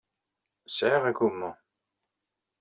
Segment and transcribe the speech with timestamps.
[0.67, 1.51] Sɛiɣ agummu.